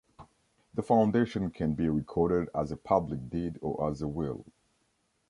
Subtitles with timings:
[0.73, 4.43] The foundation can be recorded as a public deed or as a will.